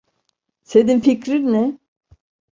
Senin 0.63 0.99
fikrin 0.99 1.53
ne? 1.53 1.77